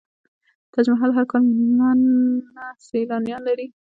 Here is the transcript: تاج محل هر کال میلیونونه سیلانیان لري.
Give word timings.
تاج 0.71 0.85
محل 0.93 1.11
هر 1.17 1.25
کال 1.31 1.41
میلیونونه 1.47 2.65
سیلانیان 2.87 3.41
لري. 3.47 3.67